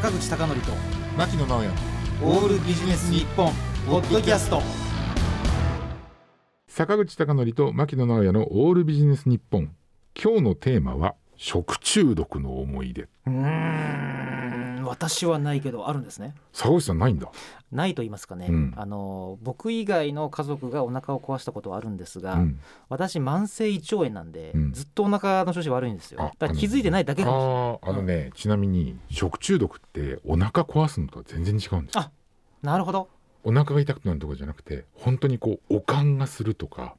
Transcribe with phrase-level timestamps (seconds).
[0.00, 0.72] 坂口孝則と
[1.18, 1.68] 牧野直哉。
[2.24, 3.52] オールビジネス日本
[3.86, 4.62] ポッドキャスト。
[6.66, 9.74] 坂口孝則と牧野直哉のオールビジネス日本。
[10.18, 13.02] 今日のテーマは食中毒の思い出。
[13.02, 14.49] うーん
[14.90, 16.34] 私はないけどあるんですね。
[16.52, 17.30] 坂口さんないんだ。
[17.70, 18.74] ないと言いますかね、うん。
[18.76, 22.60] あの僕以外の家族がお腹を壊したことはあるんですが、うん。
[22.88, 24.72] 私慢性胃腸炎なんで、うん。
[24.72, 26.20] ずっとお腹の調子悪いんですよ。
[26.20, 28.00] あだから気づいてないだけかもしれない。
[28.00, 32.10] あのね、ちなみに食中毒ってお腹壊すのとは全然違うんですあ
[32.62, 33.08] なるほど。
[33.44, 36.94] お腹が痛くなるとかじゃなくて本当にこう悪寒がするとか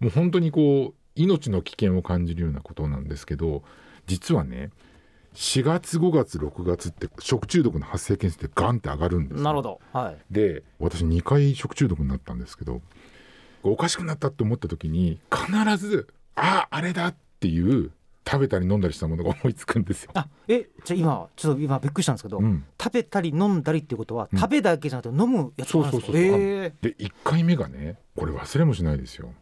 [0.00, 3.62] もう本当にこう命の危険を感じるようなことなんですけど
[4.06, 4.70] 実はね
[5.34, 9.80] 4月5月6月って食中毒の発生件数ってガンって上がるんですよなるほど。
[9.92, 10.16] はい。
[10.30, 12.80] で私2回食中毒になったんですけど
[13.62, 17.90] おかしくなったって思った時に必ずああれだっていう
[18.26, 20.10] 食べたり飲んだりしたものが思いつくんですよ。
[20.14, 24.38] あえじゃあ今ちょっと今びっくりしたんですけど、うん、食べたり飲んだりっていうことは、うん。
[24.38, 26.12] 食べだけじゃなくて飲むやつもあるんですか？
[26.12, 26.40] そうそうそうそう。
[26.44, 29.32] へで1回目がねこれ忘れもしないですよ。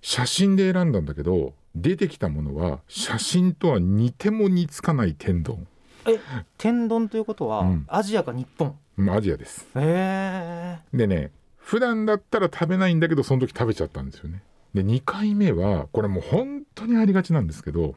[0.00, 5.66] 写真で選んだんだけど出てきたものは写真とは似ても似つかない天丼。
[6.04, 6.20] ーえ
[6.56, 7.84] 天丼ということは、うん。
[7.88, 8.76] アジアか日本？
[8.96, 9.66] まあアジアです。
[9.76, 14.42] へえでね普段だったら食べないんだけどその時食べちゃったんですよね。
[14.74, 17.94] で2回目はこれもう本当にありがちなんですけど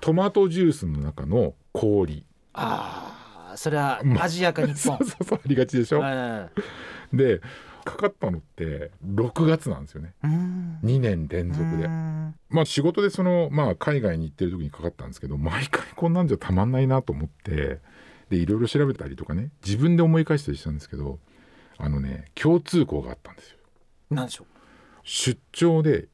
[0.00, 2.24] トマトジュースの中の氷。
[2.54, 6.00] ああそれはまアジアか日 そ本うそうそうありがちでしょ？
[6.04, 6.48] え
[7.12, 7.40] で
[7.84, 10.14] かかったのって6月なんですよね。
[10.24, 10.78] えうん。
[10.82, 11.84] 2年連続で。
[11.84, 12.34] うん。
[12.48, 17.80] まあ仕事でその、まあ、海外に行ってる時にかかったんですけど毎回こんなんじゃたまんないなと思って
[18.30, 21.18] でいろいろ調べたりとかね自分で思い返したりしたんですけど
[21.78, 23.58] あのね共通項があったんですよ。
[24.10, 24.46] なんでしょ
[25.02, 26.08] 出張で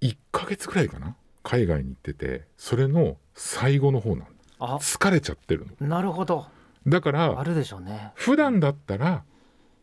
[0.00, 4.28] 1ヶ月くらいかな海外に行っててそれの最後の方なん
[4.60, 5.88] 疲れちゃってるの。
[5.88, 6.46] なるほど。
[6.86, 8.12] だからあるでしょうね。
[8.14, 9.24] 普段だったら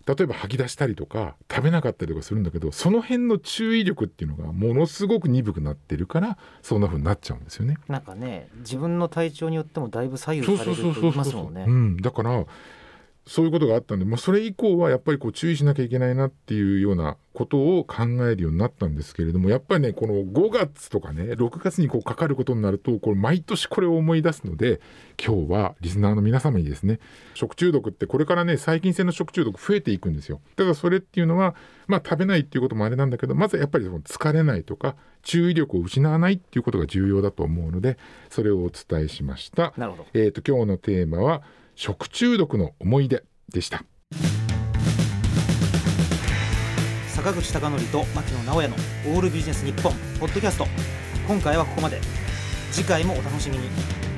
[0.06, 7.78] 例えば吐き出したりとか食べなかったりとかするんだけどその辺の注意力っていうのがものすごく鈍くなってるからそんな風になっちゃうんですよね。
[7.88, 11.66] なんかね自分の体調によってもだいぶ左右されると言いますもんね。
[11.68, 12.46] うん、だから
[13.32, 24.82] そういうことがあったんで、まあ、それ以降はやっぱりこう注意しなきゃいけないなっていうようなことを考えるようになったんですけれどもやっぱりねこの5月とかね6月にこうかかることになるとこれ毎年これを思い出すので
[25.18, 27.00] 今日はリスナーの皆様にですね
[27.34, 31.56] 食中毒ってこれからね細菌性の食中毒増えていくんですよだからそれっていうのは
[31.88, 37.98] まあ食べないっていうこともあれなんだけどまずはやっぱりその疲れないとか注意力を失わないっていうことが重要だと思うので
[38.30, 39.72] それをお伝えしました。
[39.78, 41.44] なるほどえー、と今日のテーマは
[41.84, 43.84] 食中毒の思い出でした。
[47.08, 48.76] 坂口孝則と牧野直哉の
[49.16, 50.68] オールビジネス日本ポッドキャスト。
[51.28, 52.00] 今回はここまで。
[52.72, 54.11] 次回もお楽しみに。